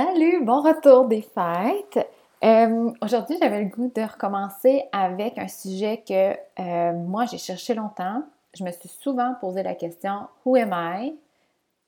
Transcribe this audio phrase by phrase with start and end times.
[0.00, 2.08] Salut, bon retour des fêtes.
[2.44, 7.74] Euh, aujourd'hui, j'avais le goût de recommencer avec un sujet que euh, moi j'ai cherché
[7.74, 8.22] longtemps.
[8.56, 11.16] Je me suis souvent posé la question Who am I?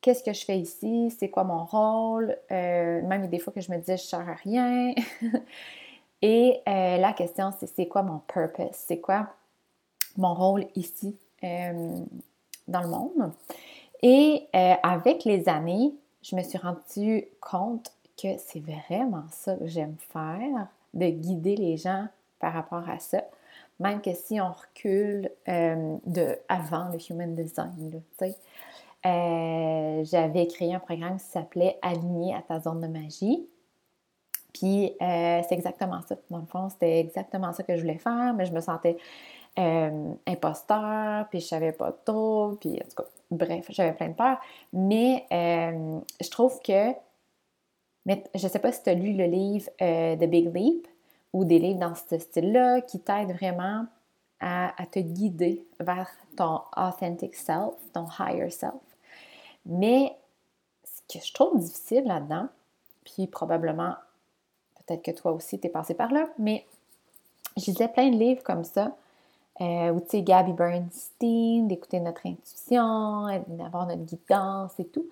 [0.00, 1.14] Qu'est-ce que je fais ici?
[1.20, 2.36] C'est quoi mon rôle?
[2.50, 4.92] Euh, même des fois que je me disais je ne sers à rien.
[6.20, 8.72] Et la question, c'est c'est quoi mon purpose?
[8.72, 9.28] C'est quoi
[10.16, 13.32] mon rôle ici dans le monde?
[14.02, 17.92] Et avec les années, je me suis rendu compte
[18.38, 22.06] c'est vraiment ça que j'aime faire, de guider les gens
[22.38, 23.22] par rapport à ça.
[23.78, 28.02] Même que si on recule euh, de avant le Human Design,
[29.06, 33.48] euh, j'avais créé un programme qui s'appelait Aligné à ta zone de magie.
[34.52, 36.16] Puis euh, c'est exactement ça.
[36.28, 38.96] Dans le fond, c'était exactement ça que je voulais faire, mais je me sentais
[40.26, 44.38] imposteur, puis je savais pas trop, puis en tout cas, bref, j'avais plein de peur.
[44.72, 46.92] Mais je trouve que
[48.06, 50.88] mais je ne sais pas si tu as lu le livre euh, The Big Leap
[51.32, 53.86] ou des livres dans ce style-là qui t'aident vraiment
[54.40, 58.80] à, te guider vers ton authentic self, ton higher self.
[59.66, 60.16] Mais
[60.82, 62.48] ce que je trouve difficile là-dedans,
[63.04, 63.94] puis probablement,
[64.76, 66.64] peut-être que toi aussi, tu es passé par là, mais
[67.58, 68.96] je lisais plein de livres comme ça,
[69.60, 75.06] euh, où tu sais, Gabby Bernstein, d'écouter notre intuition, d'avoir notre guidance et tout.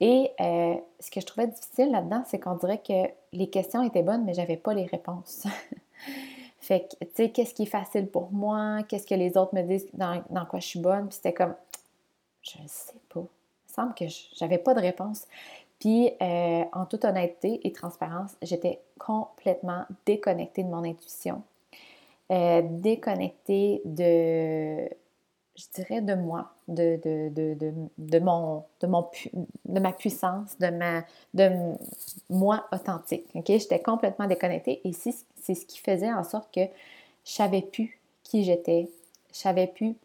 [0.00, 4.02] Et euh, ce que je trouvais difficile là-dedans, c'est qu'on dirait que les questions étaient
[4.02, 5.46] bonnes, mais j'avais pas les réponses.
[6.60, 8.82] fait que, tu sais, qu'est-ce qui est facile pour moi?
[8.88, 11.08] Qu'est-ce que les autres me disent dans, quoi je suis bonne?
[11.08, 11.54] Puis c'était comme,
[12.42, 13.20] je ne sais pas.
[13.20, 15.26] Il me semble que j'avais pas de réponse.
[15.78, 21.42] Puis, euh, en toute honnêteté et transparence, j'étais complètement déconnectée de mon intuition,
[22.30, 24.88] euh, déconnectée de,
[25.56, 26.98] je dirais, de moi, de,
[27.98, 29.06] de, mon, de, mon,
[29.66, 31.04] de ma puissance, de, ma,
[31.34, 31.50] de
[32.28, 33.26] moi authentique.
[33.46, 36.64] J'étais complètement déconnectée et c'est ce qui faisait en sorte que
[37.24, 38.88] je savais plus qui j'étais,
[39.32, 39.96] je savais plus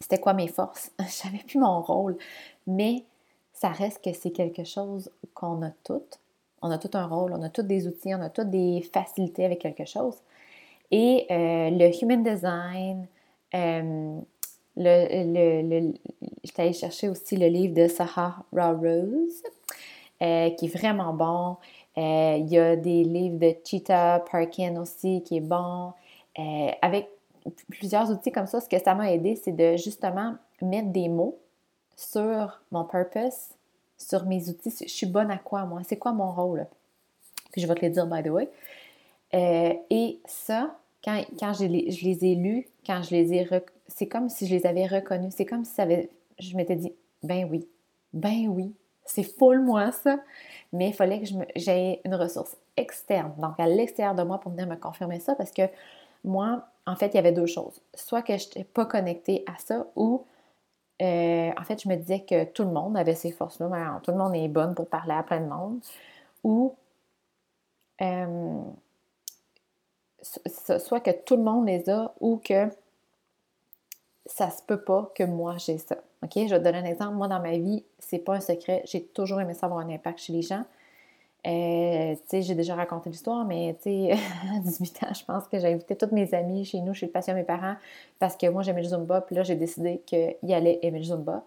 [0.00, 2.16] c'était quoi mes forces, je savais plus mon rôle,
[2.66, 3.04] mais
[3.52, 6.18] ça reste que c'est quelque chose qu'on a toutes.
[6.62, 9.44] On a tout un rôle, on a tous des outils, on a toutes des facilités
[9.44, 10.16] avec quelque chose.
[10.90, 13.06] Et euh, le human design,
[13.54, 14.20] euh,
[14.76, 15.94] le, le,
[16.58, 19.42] allée chercher aussi le livre de Sahara Rose,
[20.22, 21.56] euh, qui est vraiment bon.
[21.98, 25.92] Euh, il y a des livres de Cheetah Parkin aussi, qui est bon.
[26.38, 27.08] Euh, avec
[27.70, 31.38] plusieurs outils comme ça, ce que ça m'a aidé, c'est de justement mettre des mots
[31.96, 33.50] sur mon purpose,
[33.96, 34.72] sur mes outils.
[34.82, 35.80] Je suis bonne à quoi, moi?
[35.84, 36.66] C'est quoi mon rôle?
[37.52, 38.50] Puis je vais te le dire, by the way.
[39.32, 43.48] et ça, quand, quand je, les, je, les, ai lus, quand je les ai
[43.86, 45.34] c'est comme si je les avais reconnus.
[45.36, 45.80] C'est comme si
[46.38, 47.68] je m'étais dit, ben oui,
[48.12, 48.74] ben oui,
[49.04, 50.18] c'est full moi ça.
[50.72, 54.66] Mais il fallait que j'aie une ressource externe, donc à l'extérieur de moi pour venir
[54.66, 55.62] me confirmer ça parce que
[56.24, 57.80] moi, en fait, il y avait deux choses.
[57.94, 60.24] Soit que je n'étais pas connectée à ça ou
[61.02, 64.12] euh, en fait, je me disais que tout le monde avait ces forces-là, ben, tout
[64.12, 65.80] le monde est bonne pour parler à plein de monde,
[66.42, 66.74] ou
[68.00, 68.62] euh,
[70.78, 72.68] soit que tout le monde les a, ou que
[74.26, 75.96] ça se peut pas que moi j'ai ça.
[76.22, 76.32] OK?
[76.34, 77.14] Je vais te donner un exemple.
[77.14, 78.82] Moi, dans ma vie, c'est pas un secret.
[78.86, 80.64] J'ai toujours aimé ça avoir un impact chez les gens.
[81.46, 86.10] Euh, j'ai déjà raconté l'histoire, mais à 18 ans, je pense que j'ai invité toutes
[86.10, 87.76] mes amies chez nous, chez le patient mes parents,
[88.18, 91.44] parce que moi, j'aimais le Zumba, puis là, j'ai décidé qu'ils allaient aimer le Zumba.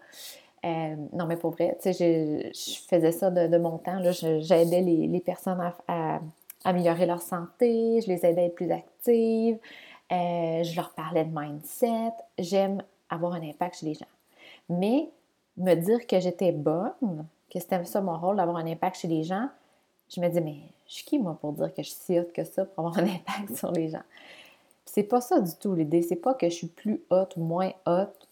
[0.64, 4.00] Euh, non, mais pour vrai, sais, je faisais ça de, mon temps.
[4.40, 6.20] J'aidais les, les, personnes à,
[6.64, 9.58] améliorer leur santé, je les aidais à être plus actives,
[10.12, 12.12] euh, je leur parlais de mindset.
[12.38, 14.06] J'aime avoir un impact chez les gens.
[14.68, 15.08] Mais
[15.56, 19.24] me dire que j'étais bonne, que c'était ça mon rôle d'avoir un impact chez les
[19.24, 19.48] gens,
[20.14, 20.56] je me dis, mais
[20.88, 22.98] je suis qui, moi, pour dire que je suis si haute que ça pour avoir
[22.98, 24.02] un impact sur les gens?
[24.84, 26.02] C'est pas ça du tout l'idée.
[26.02, 28.28] C'est pas que je suis plus haute ou moins haute.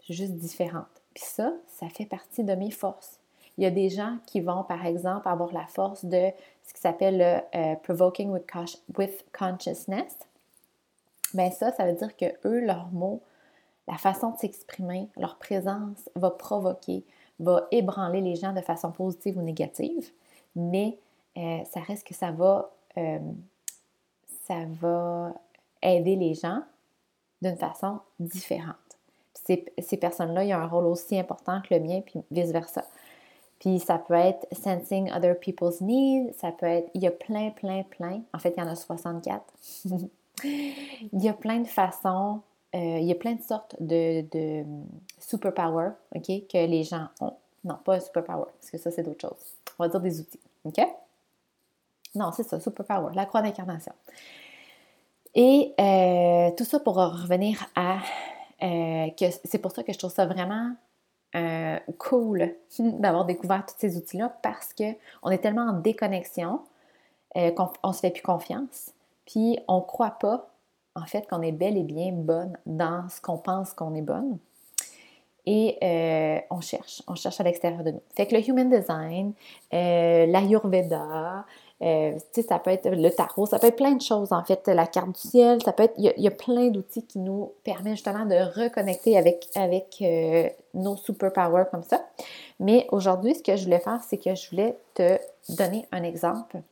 [0.00, 0.84] Je suis juste différente.
[1.14, 3.18] Puis ça, ça fait partie de mes forces.
[3.58, 6.30] Il y a des gens qui vont, par exemple, avoir la force de
[6.64, 10.16] ce qui s'appelle le euh, Provoking with, Consciousness.
[11.32, 13.22] Bien ça, ça veut dire que eux, leurs mots,
[13.88, 17.04] la façon de s'exprimer, leur présence va provoquer,
[17.38, 20.10] va ébranler les gens de façon positive ou négative,
[20.54, 20.98] mais
[21.36, 23.18] euh, ça reste que ça va, euh,
[24.44, 25.34] ça va
[25.82, 26.62] aider les gens
[27.42, 28.74] d'une façon différente.
[29.34, 32.84] Ces, ces personnes-là, il y a un rôle aussi important que le mien, puis vice-versa.
[33.58, 37.50] Puis ça peut être sensing other people's needs, ça peut être, il y a plein,
[37.50, 38.22] plein, plein.
[38.34, 39.42] En fait, il y en a 64.
[40.44, 42.42] il y a plein de façons,
[42.74, 44.64] euh, il y a plein de sortes de, de
[45.18, 47.34] superpower, OK, que les gens ont.
[47.64, 49.54] Non, pas superpower, parce que ça, c'est d'autres choses.
[49.78, 50.78] On va dire des outils, OK?
[52.14, 53.92] Non, c'est ça, superpower, la croix d'incarnation.
[55.34, 57.98] Et euh, tout ça pour revenir à
[58.62, 60.72] euh, que c'est pour ça que je trouve ça vraiment
[61.34, 66.60] euh, cool d'avoir découvert tous ces outils-là parce qu'on est tellement en déconnexion
[67.34, 68.92] qu'on ne se fait plus confiance.
[69.26, 70.48] Puis on ne croit pas,
[70.94, 74.38] en fait, qu'on est bel et bien bonne dans ce qu'on pense qu'on est bonne.
[75.44, 75.76] Et
[76.50, 78.02] on cherche, on cherche à l'extérieur de nous.
[78.16, 79.34] Fait que le Human Design,
[79.70, 81.44] l'Ayurveda,
[81.82, 82.18] euh,
[82.48, 85.12] ça peut être le tarot, ça peut être plein de choses en fait, la carte
[85.12, 88.34] du ciel, ça peut être, il y a, plein d'outils qui nous permettent justement de
[88.34, 92.06] reconnecter avec, avec euh, nos superpowers comme ça.
[92.60, 95.18] Mais aujourd'hui, ce que je voulais faire, c'est que je voulais te
[95.50, 96.62] donner un exemple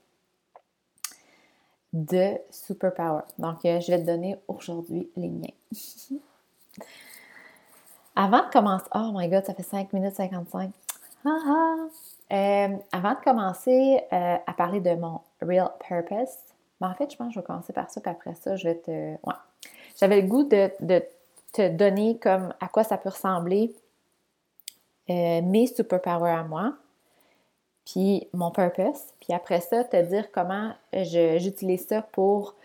[1.93, 3.23] de superpower.
[3.39, 5.53] Donc, euh, je vais te donner aujourd'hui les miens.
[8.17, 10.71] Avant de commencer, oh my god, ça fait 5 minutes 55.
[11.27, 11.77] Ah, ah.
[12.35, 16.35] Euh, avant de commencer euh, à parler de mon real purpose,
[16.81, 18.69] ben, en fait, je pense que je vais commencer par ça, puis après ça, je
[18.69, 18.91] vais te.
[18.91, 19.35] Ouais.
[20.01, 20.71] J'avais le goût de,
[21.53, 23.73] te donner comme à quoi ça peut ressembler
[25.11, 26.75] euh, mes superpowers à moi,
[27.85, 32.57] puis mon purpose, puis après ça, te dire comment j'utilise ça pour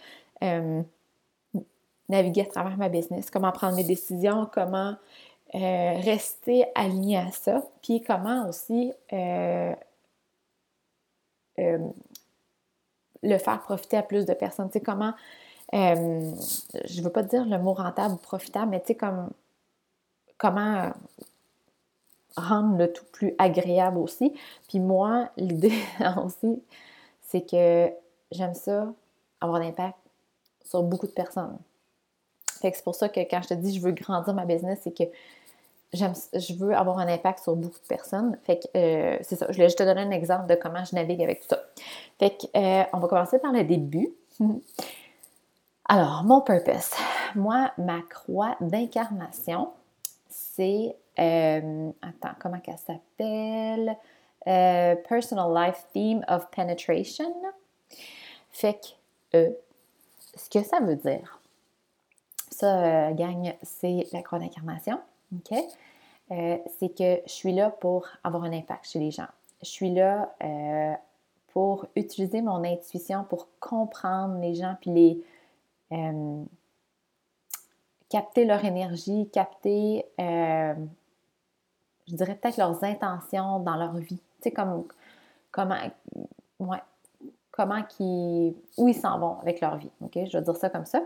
[2.08, 4.96] naviguer à travers ma business, comment prendre mes décisions, comment
[5.56, 9.74] euh, rester aligné à ça, puis comment aussi euh,
[11.58, 11.80] euh,
[13.24, 14.68] le faire profiter à plus de personnes.
[14.70, 15.14] Tu sais, comment,
[15.74, 19.32] je ne veux pas dire le mot rentable ou profitable, mais tu sais, comme,
[20.38, 20.92] comment
[22.38, 24.34] rendre le tout plus agréable aussi.
[24.68, 25.74] Puis moi, l'idée
[26.24, 26.62] aussi,
[27.24, 27.92] c'est que
[28.32, 28.94] j'aime ça,
[29.42, 29.98] avoir un impact
[30.64, 31.58] sur beaucoup de personnes.
[32.62, 34.80] Fait que c'est pour ça que quand je te dis je veux grandir ma business,
[34.84, 35.06] c'est que
[35.94, 38.38] je veux avoir un impact sur beaucoup de personnes.
[38.44, 39.48] Fait que euh, c'est ça.
[39.50, 41.60] Je vais juste te donner un exemple de comment je navigue avec tout ça.
[42.20, 44.10] Fait que euh, on va commencer par le début.
[45.86, 46.92] Alors, mon purpose.
[47.36, 49.70] Moi, ma croix d'incarnation,
[50.28, 53.98] c'est euh, attends, comment qu'elle s'appelle?
[54.46, 57.34] Personal Life Theme of Penetration.
[58.52, 58.80] Fait
[59.32, 59.56] que
[60.36, 61.40] ce que ça veut dire,
[62.50, 65.00] ça, gagne, c'est la croix d'incarnation.
[65.36, 65.58] OK?
[66.32, 69.28] Euh, c'est que je suis là pour avoir un impact chez les gens.
[69.62, 70.94] Je suis là euh,
[71.48, 75.24] pour utiliser mon intuition pour comprendre les gens puis les
[75.92, 76.44] euh,
[78.10, 80.76] capter leur énergie, capter, je
[82.08, 84.18] dirais peut-être leurs intentions dans leur vie.
[84.18, 84.86] Tu sais, comme,
[85.52, 85.78] comment,
[86.60, 86.82] ouais,
[87.52, 89.92] comment qui, où ils s'en vont avec leur vie.
[90.02, 90.14] OK?
[90.16, 91.04] Je vais dire ça comme ça.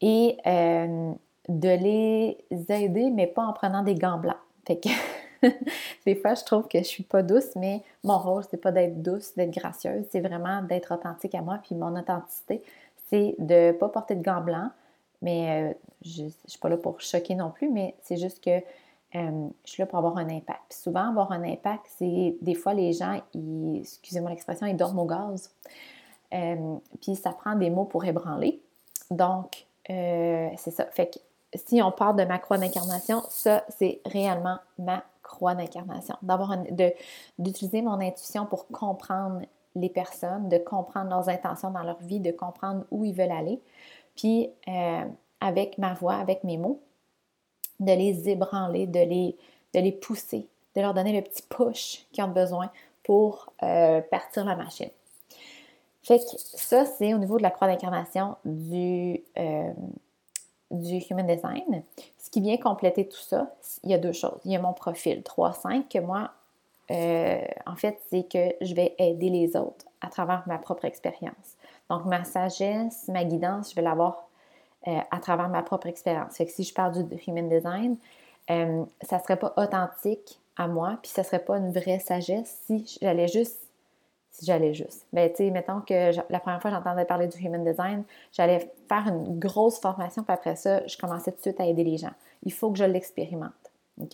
[0.00, 0.36] Et
[1.48, 2.38] de les
[2.68, 4.36] aider, mais pas en prenant des gants blancs.
[4.66, 4.88] Fait que
[6.06, 9.02] des fois, je trouve que je suis pas douce, mais mon rôle, c'est pas d'être
[9.02, 11.60] douce, d'être gracieuse, c'est vraiment d'être authentique à moi.
[11.62, 12.62] Puis mon authenticité,
[13.08, 14.70] c'est de pas porter de gants blancs,
[15.22, 18.58] mais euh, je, ne suis pas là pour choquer non plus, mais c'est juste que
[19.14, 20.62] euh, je suis là pour avoir un impact.
[20.68, 23.20] Puis souvent, avoir un impact, c'est des fois les gens,
[23.80, 25.50] excusez-moi l'expression, ils dorment au gaz.
[26.34, 28.60] Euh, puis ça prend des mots pour ébranler.
[29.10, 30.86] Donc, c'est ça.
[30.86, 31.20] Fait que
[31.54, 36.16] si on parle de ma croix d'incarnation, ça, c'est réellement ma croix d'incarnation.
[36.22, 36.56] D'avoir
[37.38, 39.42] d'utiliser mon intuition pour comprendre
[39.74, 43.60] les personnes, de comprendre leurs intentions dans leur vie, de comprendre où ils veulent aller.
[44.16, 45.04] Puis, euh,
[45.40, 46.80] avec ma voix, avec mes mots,
[47.80, 49.36] de les ébranler, de les,
[49.74, 52.70] de les pousser, de leur donner le petit push qu'ils ont besoin
[53.04, 54.90] pour euh, partir la machine.
[56.02, 59.72] Fait que ça, c'est au niveau de la croix d'incarnation du, euh,
[60.70, 61.82] du Human Design.
[62.18, 64.40] Ce qui vient compléter tout ça, il y a deux choses.
[64.44, 66.32] Il y a mon profil 3-5 que moi,
[66.90, 71.56] euh, en fait, c'est que je vais aider les autres à travers ma propre expérience.
[71.90, 74.28] Donc, ma sagesse, ma guidance, je vais l'avoir
[74.88, 76.36] euh, à travers ma propre expérience.
[76.36, 77.96] Fait que si je parle du Human Design,
[78.50, 81.98] euh, ça ne serait pas authentique à moi, puis ça ne serait pas une vraie
[81.98, 83.65] sagesse si j'allais juste
[84.38, 85.06] si j'allais juste.
[85.12, 89.08] Ben, tu sais, mettons que la première fois j'entendais parler du Human Design, j'allais faire
[89.08, 92.12] une grosse formation, puis après ça, je commençais tout de suite à aider les gens.
[92.42, 93.52] Il faut que je l'expérimente.
[94.02, 94.12] OK?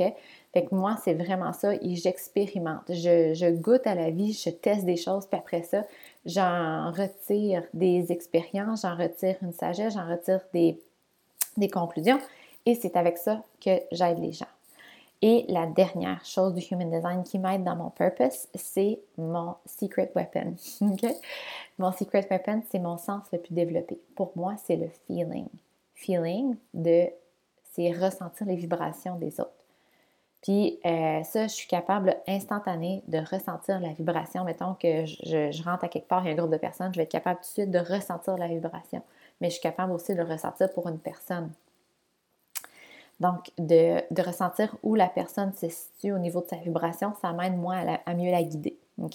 [0.53, 2.85] Fait que moi, c'est vraiment ça, et j'expérimente.
[2.89, 5.85] Je, goûte à la vie, je teste des choses, puis après ça,
[6.25, 10.81] j'en retire des expériences, j'en retire une sagesse, j'en retire des,
[11.57, 12.19] des conclusions,
[12.65, 14.47] et c'est avec ça que j'aide les gens.
[15.25, 20.11] Et la dernière chose du Human Design qui m'aide dans mon purpose, c'est mon secret
[20.17, 20.57] weapon.
[21.79, 23.99] Mon secret weapon, c'est mon sens le plus développé.
[24.15, 25.49] Pour moi, c'est le feeling.
[25.95, 27.09] Feeling de,
[27.73, 29.65] c'est ressentir les vibrations des autres.
[30.43, 34.45] Puis euh, ça, je suis capable instantané de ressentir la vibration.
[34.45, 36.99] Mettons que je, rentre à quelque part, il y a un groupe de personnes, je
[36.99, 39.03] vais être capable tout de suite de ressentir la vibration.
[39.41, 41.51] Mais je suis capable aussi de le ressentir pour une personne.
[43.23, 47.57] Donc, de, ressentir où la personne se situe au niveau de sa vibration, ça m'aide
[47.57, 48.77] moi à, mieux la guider.
[49.01, 49.15] OK?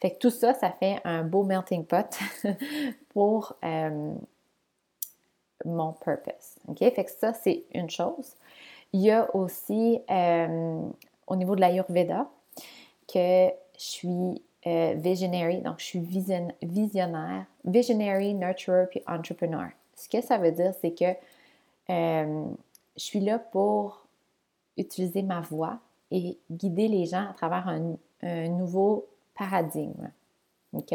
[0.00, 2.06] Fait que tout ça, ça fait un beau melting pot
[3.08, 4.14] pour euh,
[5.64, 6.54] mon purpose.
[6.68, 6.78] OK?
[6.78, 8.36] Fait que ça, c'est une chose.
[8.92, 10.80] Il y a aussi euh,
[11.26, 12.28] au niveau de l'Ayurveda
[13.12, 16.00] que je suis euh, visionary, donc je suis
[16.62, 19.70] visionnaire, visionary, nurturer puis entrepreneur.
[19.96, 21.16] Ce que ça veut dire, c'est que
[21.90, 22.44] euh,
[22.98, 24.06] je suis là pour
[24.76, 25.78] utiliser ma voix
[26.10, 30.10] et guider les gens à travers un, nouveau paradigme.
[30.72, 30.94] OK?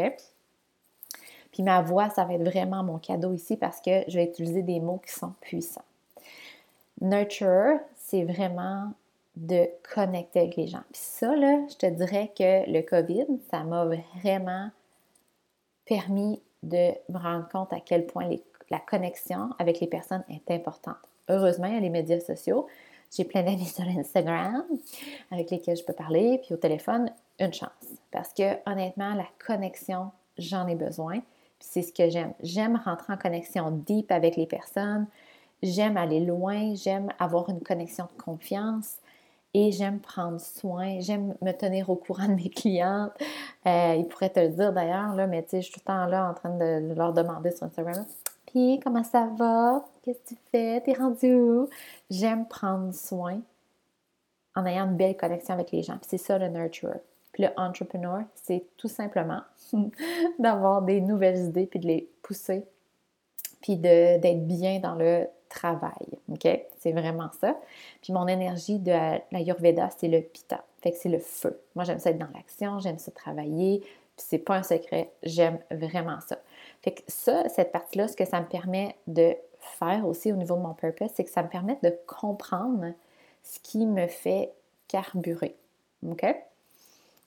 [1.50, 4.62] Puis ma voix, ça va être vraiment mon cadeau ici parce que je vais utiliser
[4.62, 5.84] des mots qui sont puissants.
[7.00, 8.92] Nurture, c'est vraiment
[9.36, 10.82] de connecter avec les gens.
[10.92, 14.70] Puis ça, là, je te dirais que le COVID, ça m'a vraiment
[15.86, 18.28] permis de me rendre compte à quel point
[18.70, 20.96] la connexion avec les personnes est importante.
[21.28, 22.66] Heureusement, il y a les médias sociaux.
[23.16, 24.64] J'ai plein d'amis sur Instagram
[25.30, 27.70] avec lesquels je peux parler, puis au téléphone, une chance.
[28.10, 31.20] Parce que honnêtement, la connexion, j'en ai besoin.
[31.58, 32.32] Puis c'est ce que j'aime.
[32.42, 35.06] J'aime rentrer en connexion deep avec les personnes.
[35.62, 38.96] J'aime aller loin, j'aime avoir une connexion de confiance
[39.54, 43.12] et j'aime prendre soin, j'aime me tenir au courant de mes clientes.
[43.66, 45.86] Euh, ils pourraient te le dire d'ailleurs, là, mais tu sais, je suis tout le
[45.86, 48.04] temps là en train de leur demander sur Instagram
[48.54, 49.84] Comment ça va?
[50.02, 50.80] Qu'est-ce que tu fais?
[50.80, 51.68] T'es rendu où?
[52.08, 53.40] J'aime prendre soin
[54.54, 55.98] en ayant une belle connexion avec les gens.
[56.02, 57.00] C'est ça le nurturer.
[57.32, 59.40] Puis le entrepreneur, c'est tout simplement
[60.38, 62.64] d'avoir des nouvelles idées puis de les pousser
[63.60, 66.18] puis d'être bien dans le travail.
[66.30, 66.46] OK?
[66.78, 67.58] C'est vraiment ça.
[68.02, 68.92] Puis mon énergie de
[69.32, 70.64] la Yurveda, c'est le pita.
[70.80, 71.58] Fait que c'est le feu.
[71.74, 73.80] Moi, j'aime ça être dans l'action, j'aime ça travailler.
[73.80, 76.38] Puis c'est pas un secret, j'aime vraiment ça.
[76.84, 80.54] Fait que ça, cette partie-là, ce que ça me permet de faire aussi au niveau
[80.56, 82.92] de mon purpose, c'est que ça me permet de comprendre
[83.42, 84.52] ce qui me fait
[84.86, 85.56] carburer.
[86.06, 86.26] OK?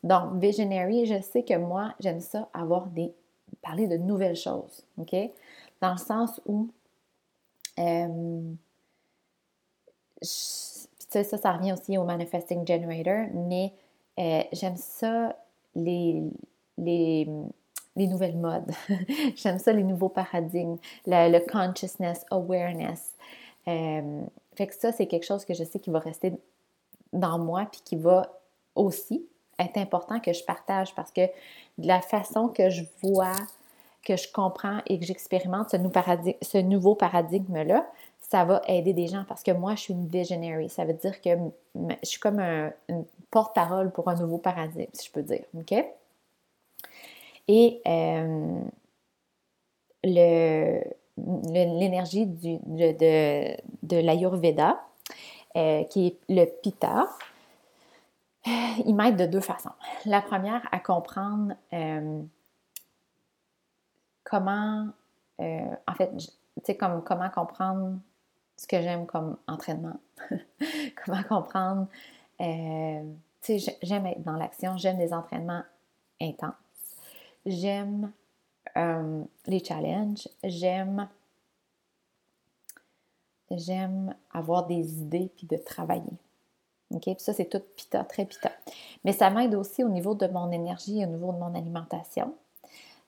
[0.03, 3.11] Donc, Visionary, je sais que moi, j'aime ça avoir des.
[3.63, 4.85] parler de nouvelles choses.
[4.99, 5.15] OK?
[5.81, 6.69] Dans le sens où
[7.79, 8.53] euh,
[10.21, 13.73] ça, ça revient aussi au Manifesting Generator, mais
[14.19, 15.35] euh, j'aime ça,
[15.73, 16.21] les,
[16.77, 17.27] les,
[17.97, 18.71] les nouvelles modes.
[19.35, 23.15] j'aime ça, les nouveaux paradigmes, le, consciousness, awareness.
[23.67, 24.21] Euh,
[24.55, 26.33] fait que ça, c'est quelque chose que je sais qui va rester
[27.11, 28.39] dans moi, puis qui va
[28.75, 29.25] aussi
[29.59, 31.25] être important que je partage parce que
[31.79, 33.35] de la façon que je vois
[34.05, 37.89] que je comprends et que j'expérimente ce, nouveau paradigme-là,
[38.21, 40.69] ça va aider des gens parce que moi, je suis une visionary.
[40.69, 41.29] Ça veut dire que
[41.75, 45.43] je suis comme un, une porte-parole pour un nouveau paradigme, si je peux dire.
[45.57, 45.73] OK?
[47.47, 48.61] Et euh,
[50.03, 54.81] l'énergie de, de, de l'Ayurveda,
[55.55, 57.07] euh, qui est le Pitta,
[58.47, 58.51] euh,
[58.85, 59.71] il m'aide de deux façons.
[60.05, 61.53] La première, à comprendre
[64.23, 64.87] comment,
[65.39, 66.11] en fait,
[66.77, 67.97] comme, comment comprendre
[68.57, 69.99] ce que j'aime comme entraînement,
[71.05, 71.87] comment comprendre,
[72.39, 75.63] tu sais, j'aime être dans l'action, j'aime des entraînements
[76.21, 76.55] intenses,
[77.47, 78.11] j'aime
[78.77, 81.07] euh, les challenges, j'aime
[83.51, 86.03] j'aime avoir des idées puis de travailler.
[86.91, 87.03] OK?
[87.03, 88.51] Puis ça, c'est tout pita, très pita.
[89.03, 92.33] Mais ça m'aide aussi au niveau de mon énergie, au niveau de mon alimentation.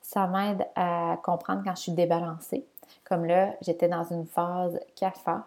[0.02, 2.66] Ça m'aide à comprendre quand je suis débalancée.
[3.04, 5.46] Comme là, j'étais dans une phase kapha,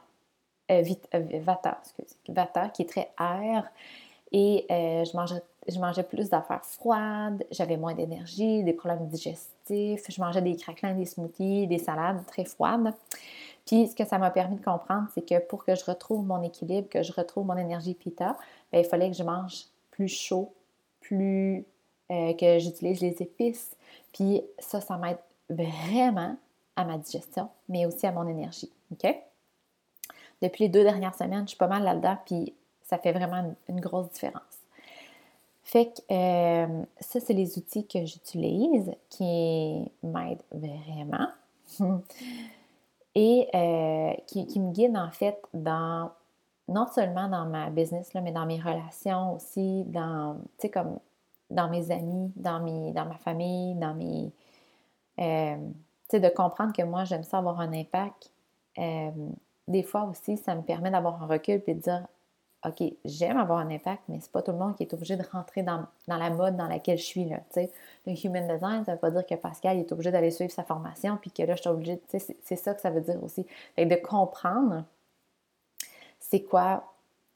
[0.70, 0.84] euh,
[1.14, 3.68] euh, vata, excusez, vata, qui est très air.
[4.30, 10.04] Et euh, je, mangeais, je mangeais plus d'affaires froides, j'avais moins d'énergie, des problèmes digestifs,
[10.08, 12.94] je mangeais des craquelins, des smoothies, des salades très froides.
[13.66, 16.42] Puis ce que ça m'a permis de comprendre, c'est que pour que je retrouve mon
[16.42, 18.36] équilibre, que je retrouve mon énergie pita,
[18.72, 20.52] bien, il fallait que je mange plus chaud,
[21.00, 21.64] plus
[22.08, 23.74] que j'utilise les épices,
[24.12, 26.36] puis ça, ça m'aide vraiment
[26.76, 28.70] à ma digestion, mais aussi à mon énergie.
[30.40, 33.80] Depuis les deux dernières semaines, je suis pas mal là-dedans, puis ça fait vraiment une,
[33.80, 34.42] grosse différence.
[35.62, 41.28] Fait que euh, ça, c'est les outils que j'utilise qui m'aident vraiment
[43.14, 46.10] et euh, qui, me guident en fait dans,
[46.68, 50.98] non seulement dans ma business, là, mais dans mes relations aussi, dans, tu sais, comme
[51.48, 54.32] dans mes amis, dans, mes, dans ma famille, dans mes.
[55.20, 55.56] Euh,
[56.08, 58.32] tu sais, de comprendre que moi, j'aime ça avoir un impact.
[59.68, 62.06] Des fois aussi, ça me permet d'avoir un recul et de dire
[62.64, 65.24] OK, j'aime avoir un impact, mais c'est pas tout le monde qui est obligé de
[65.32, 67.24] rentrer dans, la mode dans laquelle je suis.
[67.24, 70.62] Là, le human design, ça veut pas dire que Pascal est obligé d'aller suivre sa
[70.62, 72.00] formation, puis que là, je suis obligée.
[72.08, 73.46] C'est ça que ça veut dire aussi.
[73.76, 74.84] De comprendre
[76.20, 76.84] c'est quoi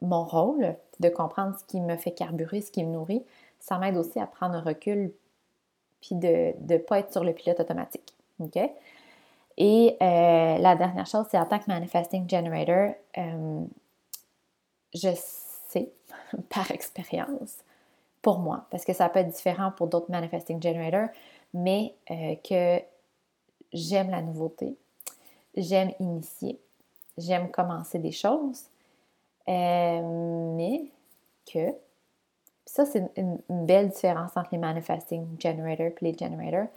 [0.01, 3.25] mon rôle, de comprendre ce qui me fait carburer, ce qui me nourrit,
[3.59, 5.13] ça m'aide aussi à prendre un recul,
[6.01, 8.15] puis de ne pas être sur le pilote automatique.
[8.39, 8.59] OK?
[9.59, 13.65] Et euh, la dernière chose, c'est en tant que Manifesting Generator, euh,
[14.97, 15.11] je
[15.69, 15.91] sais
[16.49, 17.59] par expérience,
[18.23, 21.11] pour moi, parce que ça peut être différent pour d'autres Manifesting Generators,
[21.55, 22.83] mais euh, que
[23.73, 24.77] j'aime la nouveauté,
[25.57, 26.59] j'aime initier,
[27.17, 28.65] j'aime commencer des choses,
[29.47, 30.91] mais
[31.53, 31.73] que,
[32.65, 36.69] ça c'est une, belle différence entre les Manifesting Generators et les Generators,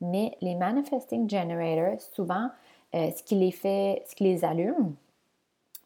[0.00, 2.48] mais les Manifesting Generators, souvent,
[2.94, 4.94] ce qui les fait, ce qui les allume,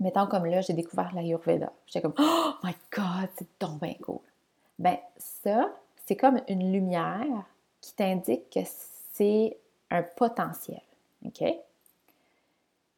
[0.00, 1.72] mettons comme là, j'ai découvert l'Ayurveda.
[1.86, 3.94] J'étais comme, oh my God, c'est donc bien.
[4.78, 5.70] Ben, ça,
[6.06, 7.44] c'est comme une lumière
[7.80, 8.60] qui t'indique que
[9.12, 9.56] c'est
[9.90, 10.80] un potentiel.
[11.24, 11.44] OK?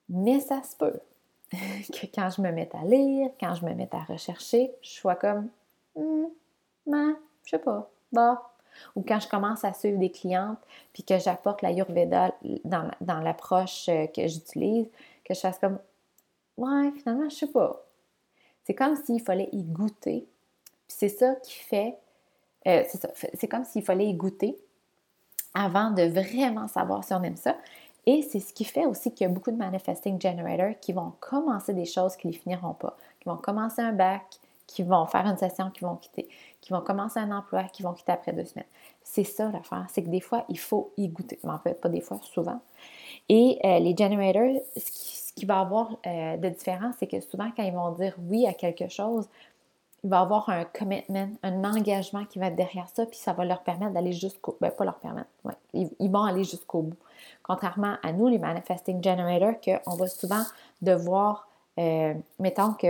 [0.09, 1.01] Mais ça se peut
[1.53, 5.15] que quand je me mette à lire, quand je me mette à rechercher, je sois
[5.15, 5.49] comme,
[5.97, 6.27] hmm,
[6.87, 8.47] ben, je sais pas, bah.
[8.95, 10.59] Ou quand je commence à suivre des clientes,
[10.93, 14.87] puis que j'apporte l'Ayurveda dans, dans l'approche euh, que j'utilise,
[15.25, 15.79] que je fasse comme,
[16.57, 17.87] Ouais, finalement, je sais pas.
[18.65, 20.29] C'est comme s'il fallait y goûter.
[20.87, 21.99] Puis c'est ça qui fait.
[22.67, 23.11] Euh, c'est ça.
[23.15, 24.59] C'est comme s'il fallait y goûter
[25.55, 27.57] avant de vraiment savoir si on aime ça.
[28.07, 31.13] Et c'est ce qui fait aussi qu'il y a beaucoup de manifesting generators qui vont
[31.21, 34.23] commencer des choses qui ne finiront pas, qui vont commencer un bac,
[34.67, 36.29] qui vont faire une session, qui vont quitter,
[36.61, 38.69] qui vont commencer un emploi, qui vont quitter après deux semaines.
[39.03, 41.39] C'est ça l'affaire, c'est que des fois, il faut y goûter.
[41.43, 42.61] Mais en fait, pas des fois, souvent.
[43.29, 47.19] Et euh, les generators, ce qui, ce qui va avoir euh, de différent, c'est que
[47.21, 49.27] souvent, quand ils vont dire oui à quelque chose,
[50.05, 53.47] il va avoir un commitment, un engagement qui va être derrière ça, puis ça va
[53.47, 54.57] leur permettre d'aller jusqu'au...
[54.61, 56.97] Ben, pas leur permettre, ouais, ils, vont aller jusqu'au bout.
[57.43, 60.43] Contrairement à nous, les Manifesting Generators, qu'on va souvent
[60.83, 61.49] devoir,
[61.79, 62.89] euh, mettons que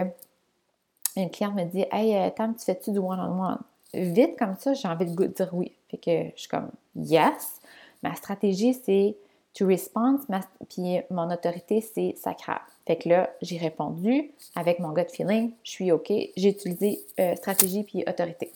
[1.16, 3.58] une cliente me dit «Hey, euh, Tam, tu fais-tu du one-on-one?
[3.94, 5.72] Vite comme ça, j'ai envie de dire oui.
[5.88, 7.60] Fait que je suis comme «Yes!»
[8.02, 9.16] Ma stratégie, c'est
[9.60, 10.22] to response,
[10.70, 12.60] puis mon autorité, c'est sacral.
[12.86, 17.36] Fait que là, j'ai répondu avec mon gut feeling, je suis OK, j'ai utilisé euh,
[17.36, 18.52] stratégie puis autorité.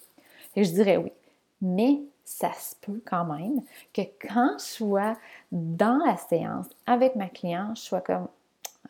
[0.57, 1.12] Et je dirais oui.
[1.61, 3.61] Mais ça se peut quand même
[3.93, 5.17] que quand je sois
[5.53, 8.29] dans la séance avec ma cliente, je sois comme,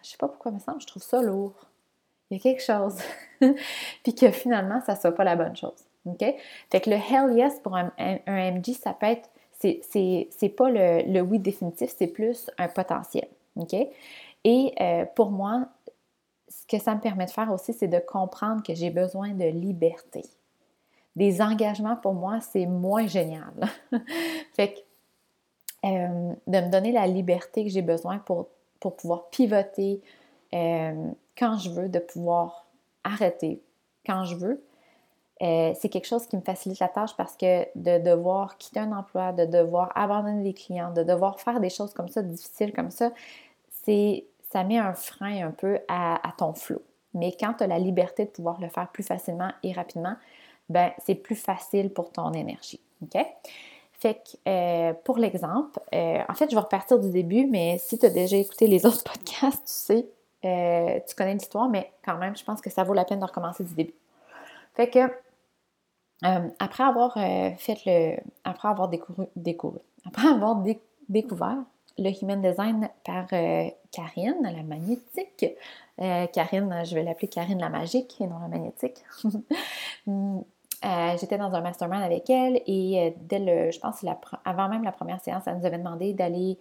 [0.02, 1.52] je sais pas pourquoi, me semble, je trouve ça lourd.
[2.30, 2.96] Il y a quelque chose.
[4.04, 5.84] puis que finalement, ça soit pas la bonne chose.
[6.06, 6.24] OK?
[6.70, 9.28] Fait que le hell yes pour un, un ça peut être
[9.82, 13.28] c'est pas le, oui définitif, c'est plus un potentiel.
[14.44, 15.68] Et euh, pour moi,
[16.48, 19.44] ce que ça me permet de faire aussi, c'est de comprendre que j'ai besoin de
[19.44, 20.22] liberté.
[21.16, 23.52] Des engagements, pour moi, c'est moins génial.
[24.52, 24.78] fait que
[25.86, 28.48] euh, de me donner la liberté que j'ai besoin pour,
[28.80, 30.00] pour pouvoir pivoter
[30.54, 32.66] euh, quand je veux, de pouvoir
[33.02, 33.60] arrêter
[34.06, 34.64] quand je veux,
[35.42, 38.92] euh, c'est quelque chose qui me facilite la tâche parce que de devoir quitter un
[38.92, 42.90] emploi, de devoir abandonner des clients, de devoir faire des choses comme ça, difficiles comme
[42.90, 43.10] ça,
[43.84, 46.82] c'est ça met un frein un peu à, ton flot.
[47.14, 50.14] Mais quand tu as la liberté de pouvoir le faire plus facilement et rapidement,
[50.68, 52.80] ben c'est plus facile pour ton énergie.
[53.02, 53.20] OK?
[53.92, 57.98] Fait que euh, pour l'exemple, euh, en fait, je vais repartir du début, mais si
[57.98, 60.06] tu as déjà écouté les autres podcasts, tu
[60.44, 63.24] sais, tu connais l'histoire, mais quand même, je pense que ça vaut la peine de
[63.24, 63.94] recommencer du début.
[64.74, 64.98] Fait que
[66.22, 68.16] euh, après avoir euh, fait le.
[68.44, 70.62] Après avoir découvert, après avoir
[71.08, 71.58] découvert
[71.98, 75.46] le Human Design par euh, Karine, la magnétique.
[75.96, 79.04] Karine, je vais l'appeler Karine la magique et non la magnétique.
[81.20, 84.04] J'étais dans un mastermind avec elle et dès le, je pense,
[84.44, 86.58] avant même la première séance, elle nous avait demandé d'aller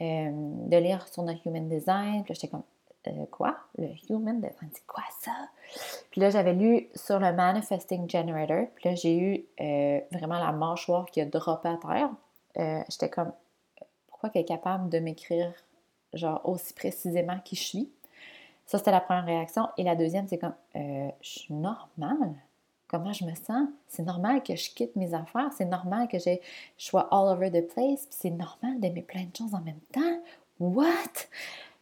[0.00, 2.22] de lire sur notre Human Design.
[2.48, 2.62] Comme,
[3.08, 3.56] euh, quoi?
[3.78, 5.32] Le Human Design, c'est quoi ça?
[6.10, 8.66] Puis là, j'avais lu sur le Manifesting Generator.
[8.74, 12.10] Puis là, j'ai eu euh, vraiment la mâchoire qui a droppé à terre.
[12.58, 13.32] Euh, j'étais comme,
[14.08, 15.52] pourquoi qu'elle est capable de m'écrire,
[16.12, 17.90] genre, aussi précisément qui je suis?
[18.64, 19.68] Ça, c'était la première réaction.
[19.76, 22.34] Et la deuxième, c'est comme, je suis normale.
[22.88, 23.68] Comment je me sens?
[23.88, 25.50] C'est normal que je quitte mes affaires.
[25.56, 26.38] C'est normal que je
[26.78, 28.06] sois all over the place.
[28.06, 30.20] Puis c'est normal d'aimer plein de choses en même temps.
[30.60, 31.26] What?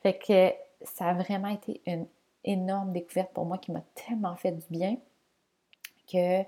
[0.03, 0.53] Fait que
[0.85, 2.07] ça a vraiment été une
[2.45, 4.97] énorme découverte pour moi qui m'a tellement fait du bien
[6.11, 6.45] que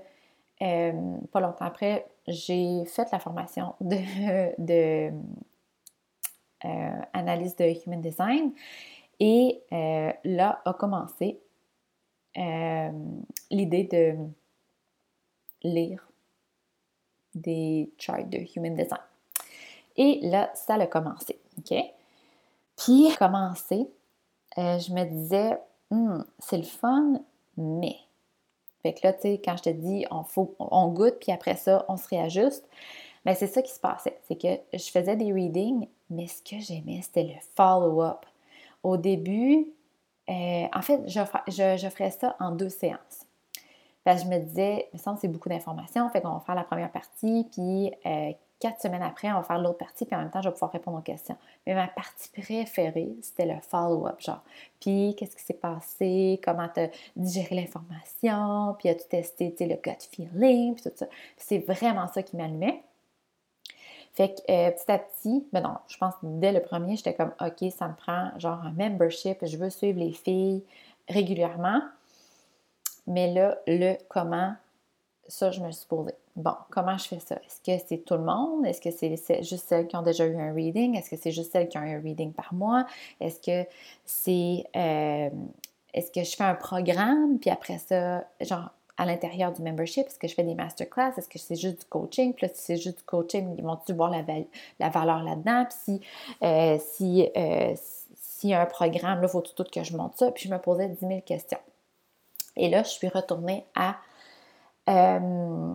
[0.62, 5.10] euh, pas longtemps après, j'ai fait la formation de,
[6.64, 8.52] euh, analyse de Human Design
[9.20, 11.40] et euh, là a commencé
[13.50, 14.14] l'idée de
[15.62, 16.06] lire
[17.34, 19.00] des charts de Human Design.
[19.96, 21.74] Et là, ça a commencé, OK?
[22.76, 23.88] Puis, commencé,
[24.58, 25.58] euh, je me disais,
[25.90, 27.20] hmm, c'est le fun,
[27.56, 27.96] mais.
[28.82, 31.56] Fait que là, tu sais, quand je te dis, on, faut, on goûte, puis après
[31.56, 32.64] ça, on se réajuste,
[33.24, 34.18] mais ben, c'est ça qui se passait.
[34.28, 38.24] C'est que je faisais des readings, mais ce que j'aimais, c'était le follow-up.
[38.84, 39.66] Au début,
[40.28, 43.26] euh, en fait, je, je, ferais ça en deux séances.
[44.04, 46.62] Parce que je me disais, me semble c'est beaucoup d'informations, fait qu'on va faire la
[46.62, 50.30] première partie, puis euh, quatre semaines après, on va faire l'autre partie, puis en même
[50.30, 51.36] temps, je vais pouvoir répondre aux questions.
[51.66, 54.42] Mais ma partie préférée, c'était le follow-up, genre.
[54.80, 56.40] Puis, qu'est-ce qui s'est passé?
[56.44, 58.74] Comment tu as digéré l'information?
[58.78, 60.74] Puis, as-tu testé le gut feeling?
[60.74, 61.06] Puis tout ça.
[61.36, 62.82] C'est vraiment ça qui m'allumait.
[64.16, 67.12] Fait que euh, petit à petit, ben non, je pense que dès le premier, j'étais
[67.12, 70.64] comme, OK, ça me prend genre un membership, je veux suivre les filles
[71.06, 71.82] régulièrement.
[73.06, 74.54] Mais là, le comment,
[75.28, 76.12] ça, je me suis posé.
[76.36, 77.36] Bon, comment je fais ça?
[77.36, 78.66] Est-ce que c'est tout le monde?
[78.66, 80.96] Est-ce que c'est juste celles qui ont déjà eu un reading?
[80.96, 82.86] Est-ce que c'est juste celles qui ont eu un reading par mois?
[83.20, 83.68] Est-ce que
[84.04, 84.64] c'est.
[84.76, 85.30] Euh,
[85.94, 90.06] est-ce que je fais un programme, puis après ça, genre, à l'intérieur du membership?
[90.06, 91.12] Est-ce que je fais des masterclass?
[91.16, 92.34] Est-ce que c'est juste du coaching?
[92.34, 94.22] Puis là, si c'est juste du coaching, ils vont-tu voir la,
[94.78, 95.64] la valeur là-dedans?
[95.64, 96.02] Puis si,
[96.42, 100.30] euh, si, euh, a un programme, là, faut tout, que je monte ça?
[100.30, 101.58] Puis je me posais 10 000 questions.
[102.56, 103.96] Et là, je suis retournée à,
[104.88, 105.74] euh,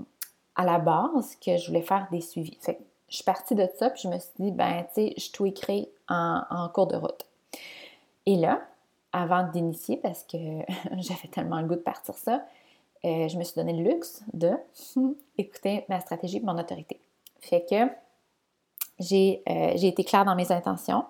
[0.55, 2.57] à la base que je voulais faire des suivis.
[2.61, 5.13] Fait que je suis partie de ça, puis je me suis dit, ben, tu sais,
[5.17, 7.25] je tweakerai en, en cours de route.
[8.25, 8.61] Et là,
[9.13, 10.37] avant d'initier, parce que
[10.97, 12.45] j'avais tellement le goût de partir ça,
[13.03, 14.51] euh, je me suis donné le luxe de
[15.37, 16.99] écouter ma stratégie et mon autorité.
[17.39, 17.87] Fait que
[18.99, 21.05] j'ai euh, été claire dans mes intentions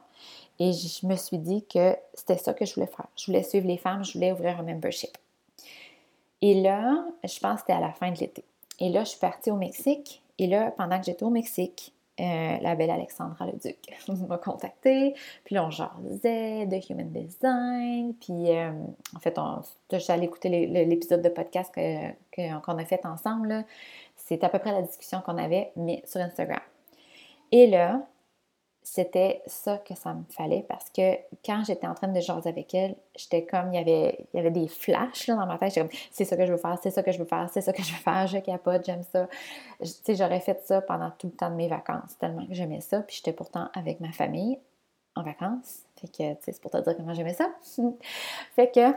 [0.59, 3.07] et je me suis dit que c'était ça que je voulais faire.
[3.17, 5.17] Je voulais suivre les femmes, je voulais ouvrir un membership.
[6.41, 8.43] Et là, je pense que c'était à la fin de l'été.
[8.79, 10.21] Et là, je suis partie au Mexique.
[10.37, 13.77] Et là, pendant que j'étais au Mexique, euh, la belle Alexandra Leduc
[14.27, 18.71] m'a contactée, puis là on jasait de Human Design, puis euh,
[19.15, 19.39] en fait,
[19.91, 23.65] j'allais écouter l'épisode de podcast qu'on a fait ensemble,
[24.17, 26.59] c'est à peu près la discussion qu'on avait, mais sur Instagram.
[27.51, 28.05] Et là,
[28.83, 31.15] c'était ça que ça me fallait parce que
[31.45, 34.39] quand j'étais en train de jaser avec elle, j'étais comme, il y avait, il y
[34.39, 35.73] avait des flashs dans ma tête.
[35.73, 37.61] J'étais comme, c'est ça que je veux faire, c'est ça que je veux faire, c'est
[37.61, 39.27] ça que je veux faire, je capote, j'aime ça.
[39.79, 42.81] Tu sais, j'aurais fait ça pendant tout le temps de mes vacances, tellement que j'aimais
[42.81, 43.01] ça.
[43.01, 44.57] Puis j'étais pourtant avec ma famille
[45.15, 45.83] en vacances.
[45.97, 47.49] Fait que, tu sais, c'est pour te dire comment j'aimais ça.
[48.55, 48.91] fait que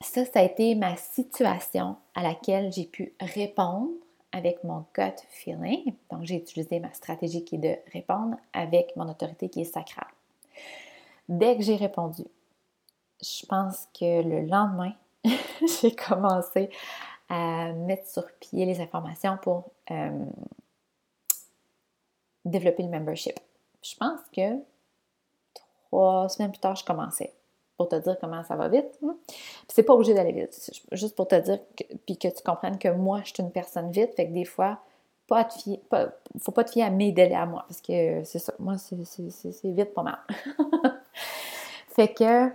[0.00, 3.90] ça, ça a été ma situation à laquelle j'ai pu répondre
[4.32, 5.94] avec mon gut feeling.
[6.10, 10.08] Donc, j'ai utilisé ma stratégie qui est de répondre avec mon autorité qui est sacrale.
[11.28, 12.22] Dès que j'ai répondu,
[13.22, 14.92] je pense que le lendemain,
[15.80, 16.70] j'ai commencé
[17.28, 20.24] à mettre sur pied les informations pour euh,
[22.44, 23.38] développer le membership.
[23.82, 24.58] Je pense que
[25.54, 27.34] trois semaines plus tard, je commençais
[27.78, 28.98] pour te dire comment ça va vite.
[29.02, 29.16] Hein.
[29.68, 30.70] C'est pas obligé d'aller vite.
[30.92, 33.90] Juste pour te dire, que, puis que tu comprennes que moi, je suis une personne
[33.90, 34.14] vite.
[34.16, 34.80] Fait que des fois,
[35.28, 36.08] pas te fier, pas,
[36.40, 37.64] faut pas te fier à mes délais à moi.
[37.68, 38.52] Parce que c'est ça.
[38.58, 38.96] Moi, c'est
[39.64, 40.18] vite pas mal.
[41.88, 42.46] fait que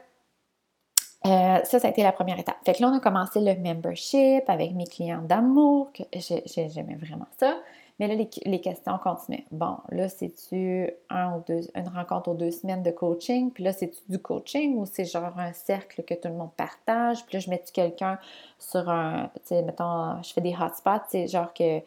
[1.25, 2.57] euh, ça, ça a été la première étape.
[2.65, 7.27] Fait que là, on a commencé le membership avec mes clients d'amour, que j'aimais vraiment
[7.39, 7.57] ça.
[7.99, 9.45] Mais là, les, questions continuaient.
[9.51, 11.43] Bon, là, c'est-tu un
[11.75, 13.51] une rencontre aux deux semaines de coaching?
[13.51, 17.23] Puis là, c'est-tu du coaching ou c'est genre un cercle que tout le monde partage?
[17.25, 18.17] Puis là, je mets-tu quelqu'un
[18.57, 21.81] sur un, tu sais, mettons, je fais des hotspots, c'est genre que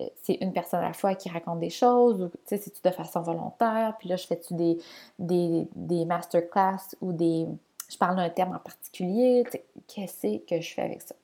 [0.00, 2.80] euh, c'est une personne à la fois qui raconte des choses ou, tu sais, c'est-tu
[2.82, 3.94] de façon volontaire?
[3.98, 4.78] Puis là, je fais-tu des,
[5.18, 7.46] des, des masterclass ou des...
[7.88, 9.44] Je parle d'un terme en particulier,
[9.86, 11.14] qu'est-ce que je fais avec ça?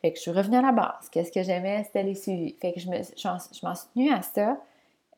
[0.00, 1.08] Fait que je suis revenue à la base.
[1.10, 2.54] Qu'est-ce que j'aimais, c'était les suivis.
[2.60, 4.56] Fait que je, me, m'en suis tenue à ça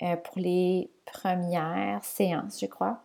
[0.03, 3.01] euh, pour les premières séances, je crois.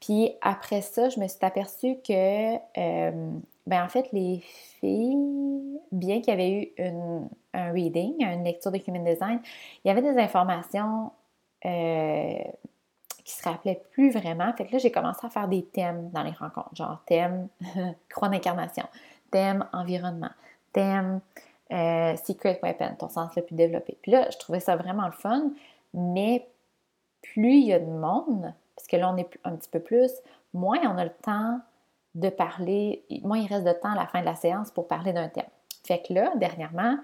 [0.00, 3.30] Puis après ça, je me suis aperçue que, euh,
[3.66, 4.42] ben en fait, les
[4.80, 9.40] filles, bien qu'il y avait eu une, un reading, une lecture de Human Design,
[9.84, 11.12] il y avait des informations
[11.66, 12.38] euh,
[13.24, 14.52] qui se rappelaient plus vraiment.
[14.54, 17.48] Fait que là, j'ai commencé à faire des thèmes dans les rencontres, genre thème
[18.08, 18.84] croix d'incarnation,
[19.30, 20.30] thème environnement,
[20.72, 21.20] thème
[21.72, 23.96] euh, secret weapon, ton sens le plus développé.
[24.02, 25.50] Puis là, je trouvais ça vraiment le fun,
[25.94, 26.48] mais
[27.22, 30.10] plus il y a de monde, parce que là, on est un petit peu plus,
[30.52, 31.60] moins on a le temps
[32.14, 35.12] de parler, moins il reste de temps à la fin de la séance pour parler
[35.12, 35.44] d'un thème.
[35.86, 36.96] Fait que là, dernièrement,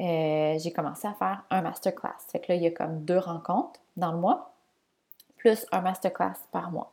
[0.00, 2.16] euh, j'ai commencé à faire un masterclass.
[2.30, 4.52] Fait que là, il y a comme deux rencontres dans le mois,
[5.36, 6.92] plus un masterclass par mois.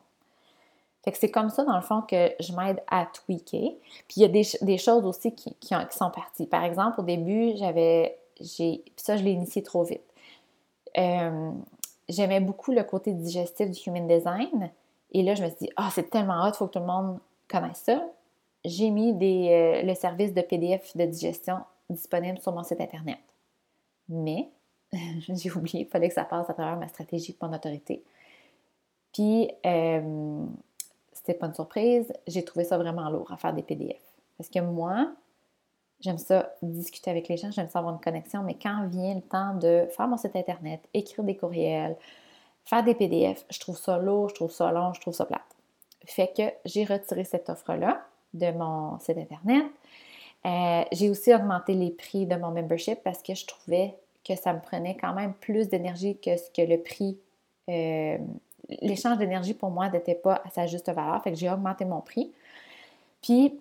[1.06, 3.76] Fait que c'est comme ça, dans le fond, que je m'aide à tweaker.
[4.08, 6.46] Puis il y a des, choses aussi qui, sont parties.
[6.46, 8.18] Par exemple, au début, j'avais.
[8.96, 10.02] Ça, je l'ai initié trop vite.
[10.98, 11.52] Euh,
[12.08, 14.72] j'aimais beaucoup le côté digestif du Human Design.
[15.12, 16.86] Et là, je me suis dit, ah, c'est tellement hot, il faut que tout le
[16.86, 18.04] monde connaisse ça.
[18.64, 23.20] J'ai mis euh, le service de PDF de digestion disponible sur mon site Internet.
[24.08, 24.50] Mais,
[25.20, 28.02] j'ai oublié, il fallait que ça passe à travers ma stratégie pour mon autorité.
[29.12, 30.46] Puis, euh,
[31.26, 34.00] c'était pas une surprise, j'ai trouvé ça vraiment lourd à faire des PDF.
[34.38, 35.12] Parce que moi,
[36.00, 39.22] j'aime ça discuter avec les gens, j'aime ça avoir une connexion, mais quand vient le
[39.22, 41.96] temps de faire mon site Internet, écrire des courriels,
[42.64, 45.42] faire des PDF, je trouve ça lourd, je trouve ça long, je trouve ça plate.
[46.04, 48.00] Fait que j'ai retiré cette offre-là
[48.32, 49.66] de mon site Internet.
[50.44, 54.52] Euh, j'ai aussi augmenté les prix de mon membership parce que je trouvais que ça
[54.52, 57.18] me prenait quand même plus d'énergie que ce que le prix
[57.68, 58.18] euh,
[58.68, 61.22] l'échange d'énergie pour moi n'était pas à sa juste valeur.
[61.22, 62.32] Fait que j'ai augmenté mon prix.
[63.22, 63.58] Puis,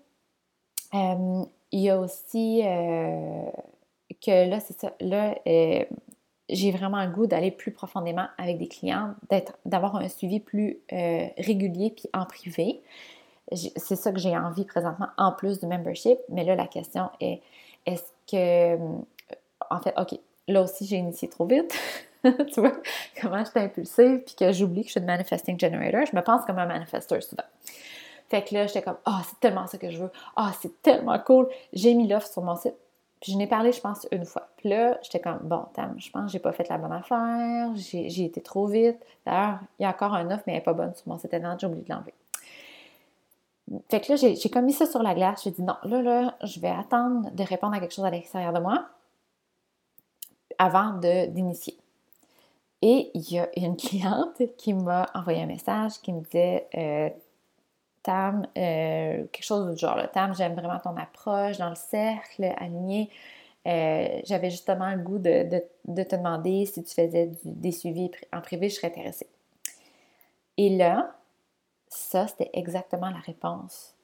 [0.93, 3.49] euh, il y a aussi euh,
[4.23, 5.83] que là, c'est ça, là, euh,
[6.49, 9.15] j'ai vraiment le goût d'aller plus profondément avec des clients,
[9.65, 12.83] d'avoir un suivi plus régulier puis en privé.
[13.51, 16.19] C'est ça que j'ai envie présentement en plus du membership.
[16.29, 17.41] Mais là, la question est,
[17.87, 18.77] est-ce que,
[19.71, 21.73] en fait, OK, là aussi, j'ai initié trop vite.
[22.53, 22.73] tu vois,
[23.21, 26.05] comment je suis impulsive, puis que j'oublie que je suis une manifesting generator.
[26.05, 27.43] Je me pense comme un manifesteur souvent.
[28.29, 30.11] Fait que là, j'étais comme, ah, c'est tellement ça que je veux.
[30.35, 31.47] Ah, c'est tellement cool.
[31.73, 32.73] J'ai mis l'offre sur mon site.
[33.21, 34.49] Puis je n'ai parlé, je pense, une fois.
[34.57, 37.71] Puis là, j'étais comme, bon, Tam, je pense que j'ai pas fait la bonne affaire.
[37.75, 38.97] J'ai été trop vite.
[39.25, 41.33] D'ailleurs, il y a encore un offre, mais elle n'est pas bonne sur mon site
[41.33, 41.59] internet.
[41.59, 42.13] J'ai oublié de l'enlever.
[43.89, 45.43] Fait que là, j'ai comme mis ça sur la glace.
[45.43, 48.53] J'ai dit, non, là, là, je vais attendre de répondre à quelque chose à l'extérieur
[48.53, 48.85] de moi
[50.57, 51.77] avant d'initier.
[52.87, 57.09] Et il y a une cliente qui m'a envoyé un message qui me disait euh,
[58.03, 63.09] Tam, euh, quelque chose du genre, Tam, j'aime vraiment ton approche dans le cercle, aligné.
[63.65, 65.63] Euh, j'avais justement le goût de,
[66.03, 69.29] te demander si tu faisais des suivis en privé, je serais intéressée.
[70.57, 71.15] Et là,
[71.87, 73.95] ça, c'était exactement la réponse,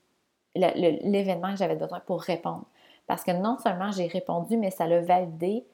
[0.55, 2.65] l'événement que j'avais besoin pour répondre.
[3.05, 5.65] Parce que non seulement j'ai répondu, mais ça l'a validé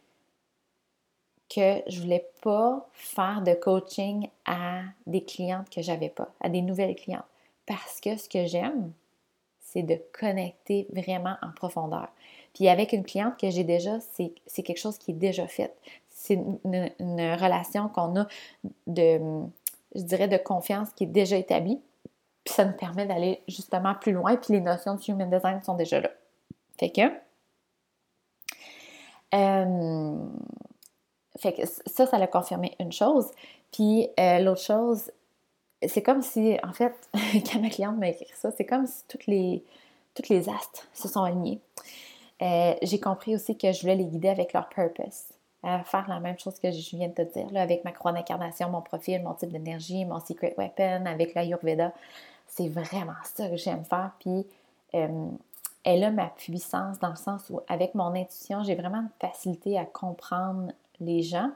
[1.49, 6.61] que je voulais pas faire de coaching à des clientes que j'avais pas, à des
[6.61, 7.25] nouvelles clientes.
[7.65, 8.91] Parce que ce que j'aime,
[9.59, 12.09] c'est de connecter vraiment en profondeur.
[12.53, 15.75] Puis avec une cliente que j'ai déjà, c'est quelque chose qui est déjà fait.
[16.07, 18.27] C'est une, relation qu'on a
[18.87, 19.19] de,
[19.93, 21.79] je dirais, de confiance qui est déjà établie.
[22.43, 24.37] Puis ça nous permet d'aller justement plus loin.
[24.37, 26.09] Puis les notions de human design sont déjà là.
[26.79, 27.01] Fait que,
[29.35, 30.15] euh,
[31.37, 33.31] fait que ça, ça l'a confirmé une chose.
[33.71, 35.11] Puis euh, l'autre chose,
[35.85, 36.93] c'est comme si, en fait,
[37.51, 39.63] quand ma cliente m'a écrit ça, c'est comme si toutes les,
[40.15, 41.59] toutes les astres se sont alignés.
[42.41, 45.25] Euh, j'ai compris aussi que je voulais les guider avec leur purpose,
[45.63, 48.11] à faire la même chose que je viens de te dire, là, avec ma croix
[48.11, 51.93] d'incarnation, mon profil, mon type d'énergie, mon secret weapon, avec l'Ayurveda.
[52.47, 54.11] C'est vraiment ça que j'aime faire.
[54.19, 54.45] Puis,
[54.93, 55.27] euh,
[55.83, 59.77] elle a ma puissance dans le sens où, avec mon intuition, j'ai vraiment une facilité
[59.77, 61.51] à comprendre les gens,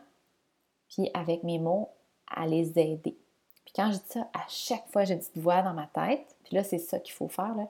[0.89, 1.89] puis avec mes mots,
[2.27, 3.17] à les aider.
[3.65, 6.35] Puis quand je dis ça, à chaque fois, j'ai une petite voix dans ma tête,
[6.43, 7.67] puis là, c'est ça qu'il faut faire, là.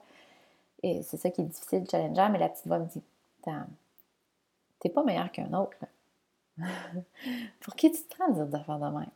[0.82, 3.02] Et c'est ça qui est difficile, challengeant, mais la petite voix me dit
[4.80, 5.76] T'es pas meilleur qu'un autre.
[7.60, 9.10] Pour qui tu te prends dire d'affaires de même?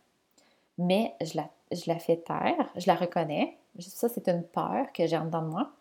[0.79, 3.57] Mais je la, je la fais taire, je la reconnais.
[3.81, 5.73] Ça, c'est une peur que j'ai en dedans de moi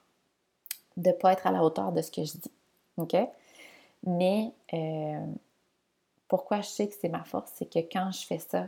[0.98, 2.52] de ne pas être à la hauteur de ce que je dis.
[2.98, 3.16] OK?
[4.04, 5.26] Mais euh,
[6.28, 8.68] pourquoi je sais que c'est ma force, c'est que quand je fais ça,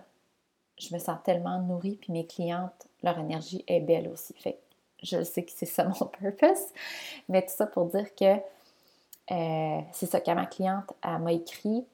[0.77, 4.33] je me sens tellement nourrie, puis mes clientes, leur énergie est belle aussi.
[4.37, 4.59] Fait
[5.03, 6.71] je sais que c'est ça mon purpose.
[7.29, 8.37] Mais tout ça pour dire que
[9.31, 11.85] euh, c'est ça, quand ma cliente m'a écrit,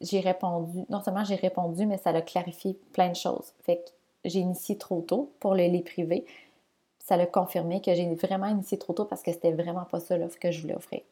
[0.00, 3.52] j'ai répondu, non seulement j'ai répondu, mais ça a clarifié plein de choses.
[3.62, 3.90] Fait que
[4.24, 6.26] j'ai initié trop tôt pour le lit privé.
[6.98, 10.16] Ça l'a confirmé que j'ai vraiment initié trop tôt parce que c'était vraiment pas ça
[10.16, 11.02] l'offre que je voulais offrir.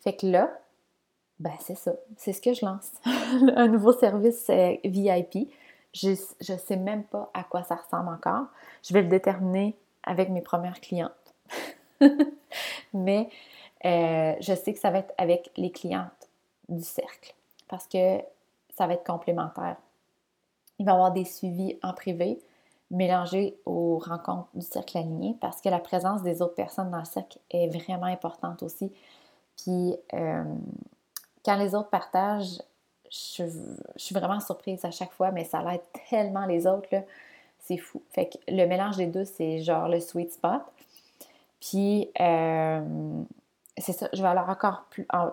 [0.00, 0.50] Fait que là,
[1.40, 1.92] ben, c'est ça.
[2.16, 2.92] C'est ce que je lance.
[3.56, 4.50] un nouveau service
[4.84, 5.50] VIP.
[5.94, 8.46] Je ne sais même pas à quoi ça ressemble encore.
[8.82, 11.12] Je vais le déterminer avec mes premières clientes.
[12.92, 13.28] Mais
[13.84, 16.28] euh, je sais que ça va être avec les clientes
[16.68, 17.34] du cercle
[17.68, 18.20] parce que
[18.76, 19.76] ça va être complémentaire.
[20.78, 22.40] Il va y avoir des suivis en privé
[22.90, 27.04] mélangés aux rencontres du cercle aligné parce que la présence des autres personnes dans le
[27.04, 28.92] cercle est vraiment importante aussi.
[29.56, 30.44] Puis, euh,
[31.48, 32.60] quand les autres partagent,
[33.10, 33.44] je,
[33.96, 35.80] suis vraiment surprise à chaque fois, mais ça l'aide
[36.10, 36.90] tellement les autres.
[37.60, 38.02] c'est fou.
[38.10, 40.60] Fait que le mélange des deux, c'est genre le sweet spot.
[41.58, 42.82] Puis, euh,
[43.78, 44.84] c'est ça, je vais aller encore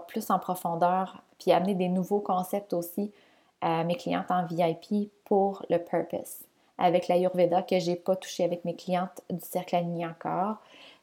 [0.07, 3.11] plus en, profondeur, puis amener des nouveaux concepts aussi
[3.59, 6.37] à mes clientes en VIP pour le purpose.
[6.77, 10.59] Avec l'Ayurveda que j'ai pas touché avec mes clientes du cercle aligné encore,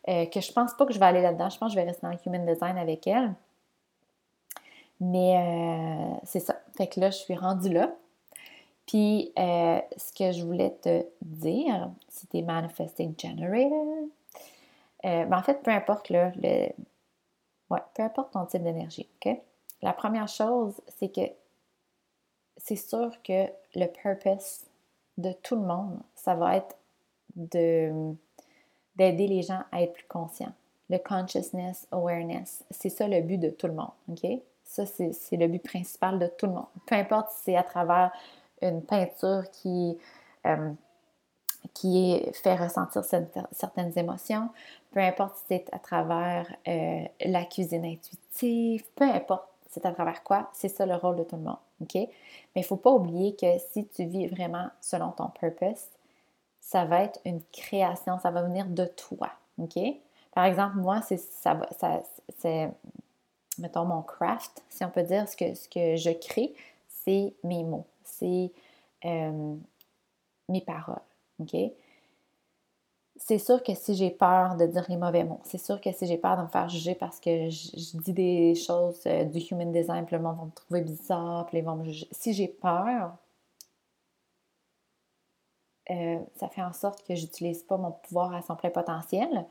[0.08, 1.50] euh, que je pense pas que je vais aller là-dedans.
[1.50, 3.34] Je pense que je vais rester dans le human design avec elles.
[5.04, 6.60] Mais euh, c'est ça.
[6.76, 7.92] Fait que là, je suis rendue là.
[8.86, 14.06] Puis, euh, ce que je voulais te dire, si Manifesting Generator,
[15.02, 16.30] ben en fait, peu importe le,
[17.68, 19.36] ouais, peu importe ton type d'énergie, OK?
[19.82, 21.22] La première chose, c'est que
[22.56, 24.66] c'est sûr que le purpose
[25.18, 26.76] de tout le monde, ça va être
[27.34, 28.14] de
[28.94, 30.52] d'aider les gens à être plus conscients.
[30.90, 34.42] Le consciousness, awareness, c'est ça le but de tout le monde, OK?
[34.72, 36.64] Ça, c'est le but principal de tout le monde.
[36.86, 38.10] Peu importe si c'est à travers
[38.62, 39.98] une peinture qui,
[40.46, 40.72] euh,
[42.32, 44.48] fait ressentir certaines émotions,
[44.92, 50.22] peu importe si c'est à travers euh, la cuisine intuitive, peu importe c'est à travers
[50.22, 51.58] quoi, c'est ça le rôle de tout le monde?
[51.94, 52.08] Mais
[52.56, 55.84] il ne faut pas oublier que si tu vis vraiment selon ton purpose,
[56.60, 59.30] ça va être une création, ça va venir de toi?
[60.34, 62.00] Par exemple, moi, c'est ça, ça
[63.58, 66.54] mettons mon craft, si on peut dire, ce que, ce que je crée,
[66.88, 68.52] c'est mes mots, c'est
[69.04, 69.56] euh,
[70.48, 71.02] mes paroles,
[71.40, 71.54] OK?
[73.24, 76.06] c'est sûr que si j'ai peur de dire les mauvais mots, c'est sûr que si
[76.06, 79.70] j'ai peur de me faire juger parce que je, dis des choses euh, du human
[79.70, 82.08] design, puis le monde va me trouver bizarre, puis ils vont me juger.
[82.10, 83.16] Si j'ai peur,
[85.90, 89.46] euh, ça fait en sorte que j'utilise pas mon pouvoir à son plein potentiel,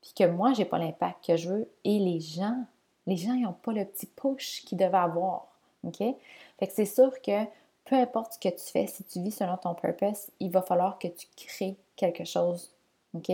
[0.00, 2.64] puis que moi, j'ai pas l'impact que je veux, et les gens,
[3.06, 5.46] les gens, n'ont pas le petit push qu'ils devaient avoir.
[5.84, 5.98] OK?
[5.98, 7.44] Fait que c'est sûr que
[7.84, 10.98] peu importe ce que tu fais, si tu vis selon ton purpose, il va falloir
[10.98, 12.72] que tu crées quelque chose
[13.14, 13.30] OK?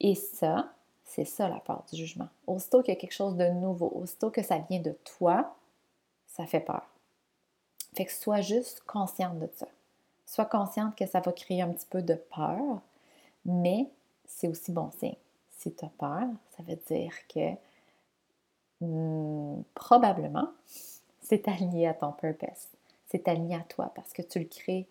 [0.00, 0.72] Et ça,
[1.04, 2.28] c'est ça la part du jugement.
[2.46, 5.54] Aussitôt qu'il y a quelque chose de nouveau, aussitôt que ça vient de toi,
[6.26, 6.86] ça fait peur.
[7.96, 9.66] Fait que sois juste consciente de ça.
[10.26, 12.80] Sois consciente que ça va créer un petit peu de peur,
[13.44, 13.88] mais
[14.26, 15.16] c'est aussi bon signe.
[15.56, 17.54] Si tu as peur, ça veut dire que
[18.80, 20.48] hmm, probablement
[21.20, 22.68] c'est aligné à ton purpose.
[23.06, 24.86] C'est aligné à toi parce que tu le crées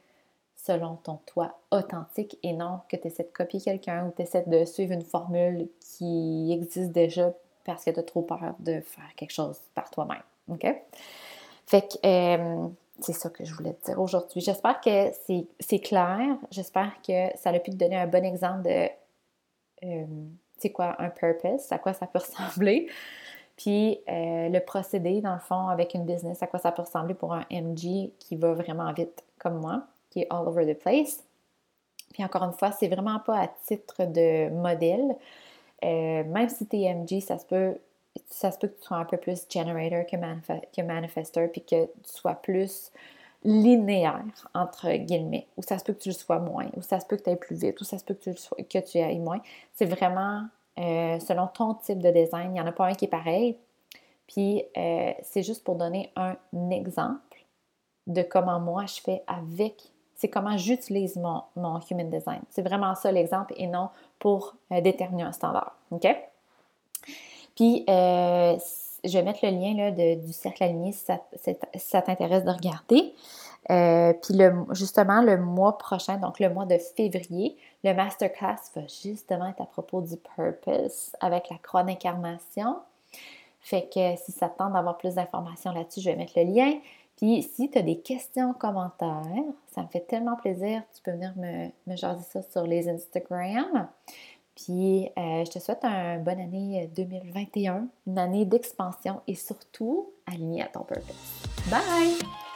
[0.55, 4.43] selon ton toi authentique et non que tu essaies de copier quelqu'un ou tu essaies
[4.45, 9.15] de suivre une formule qui existe déjà parce que tu as trop peur de faire
[9.15, 10.23] quelque chose par toi-même.
[10.49, 10.65] OK?
[11.65, 12.67] Fait que euh,
[12.99, 14.41] c'est ça que je voulais te dire aujourd'hui.
[14.41, 15.11] J'espère que
[15.59, 16.37] c'est clair.
[16.51, 18.89] J'espère que ça a pu te donner un bon exemple de
[19.83, 20.05] euh,
[20.57, 22.89] c'est quoi un purpose, à quoi ça peut ressembler.
[23.57, 27.15] Puis euh, le procédé, dans le fond, avec une business, à quoi ça peut ressembler
[27.15, 31.23] pour un MG qui va vraiment vite comme moi qui est all over the place.
[32.13, 35.15] Puis encore une fois, c'est vraiment pas à titre de modèle.
[35.83, 37.77] Euh, même si tu es MG, ça se peut
[38.29, 40.15] ça se peut que tu sois un peu plus generator que,
[40.75, 42.91] que manifester, puis que tu sois plus
[43.43, 47.05] linéaire, entre guillemets, ou ça se peut que tu le sois moins, ou ça se
[47.05, 48.97] peut que tu ailles plus vite, ou ça se peut que tu, le que tu
[48.97, 49.39] ailles moins.
[49.73, 50.45] C'est vraiment
[50.77, 52.49] euh, selon ton type de design.
[52.49, 53.57] Il n'y en a pas un qui est pareil.
[54.27, 56.35] Puis, euh, c'est juste pour donner un
[56.69, 57.45] exemple
[58.05, 61.43] de comment moi je fais avec c'est comment j'utilise mon,
[61.91, 62.41] human design.
[62.49, 65.75] C'est vraiment ça l'exemple et non pour euh, déterminer un standard.
[65.91, 66.07] OK?
[67.55, 71.05] Puis, je vais mettre le lien là, du cercle aligné si
[71.75, 73.13] ça, t'intéresse de regarder.
[74.21, 77.55] Puis, le, justement, le mois prochain, donc le mois de février,
[77.87, 82.77] le masterclass va justement être à propos du purpose avec la croix d'incarnation.
[83.61, 86.73] Fait que si ça te tente d'avoir plus d'informations là-dessus, je vais mettre le lien.
[87.15, 90.83] Puis si tu as des questions, commentaires, ça me fait tellement plaisir.
[90.95, 93.87] Tu peux venir me, me jaser ça sur les Instagram.
[94.55, 100.63] Puis euh, je te souhaite une bonne année 2021, une année d'expansion et surtout alignée
[100.63, 101.15] à ton purpose.
[101.69, 102.46] Bye!